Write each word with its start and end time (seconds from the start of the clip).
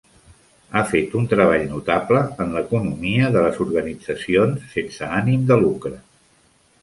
Ha 0.77 0.81
fet 0.91 1.11
un 1.19 1.27
treball 1.33 1.65
notable 1.73 2.21
en 2.45 2.55
l'economia 2.55 3.29
de 3.35 3.43
les 3.47 3.59
organitzacions 3.67 4.63
sense 4.77 5.11
ànim 5.21 5.47
de 5.53 5.59
lucre. 5.65 5.95